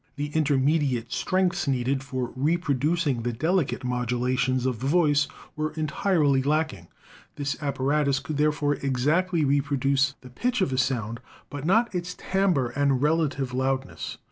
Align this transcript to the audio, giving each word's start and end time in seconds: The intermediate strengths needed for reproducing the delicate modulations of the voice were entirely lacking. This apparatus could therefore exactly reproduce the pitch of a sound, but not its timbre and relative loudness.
The 0.15 0.31
intermediate 0.33 1.11
strengths 1.11 1.67
needed 1.67 2.01
for 2.03 2.31
reproducing 2.35 3.21
the 3.21 3.31
delicate 3.31 3.83
modulations 3.83 4.65
of 4.65 4.79
the 4.79 4.87
voice 4.87 5.27
were 5.55 5.73
entirely 5.73 6.41
lacking. 6.41 6.87
This 7.35 7.55
apparatus 7.61 8.17
could 8.17 8.37
therefore 8.37 8.73
exactly 8.77 9.45
reproduce 9.45 10.15
the 10.21 10.31
pitch 10.31 10.59
of 10.59 10.73
a 10.73 10.79
sound, 10.79 11.19
but 11.51 11.65
not 11.65 11.93
its 11.93 12.15
timbre 12.15 12.69
and 12.69 12.99
relative 13.03 13.53
loudness. 13.53 14.17